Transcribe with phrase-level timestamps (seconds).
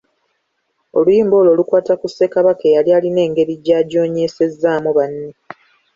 [0.97, 5.29] Oluyimba olwo lukwata ku Ssekabaka eyali alina engeri gy’ajoonyesezzaamu banne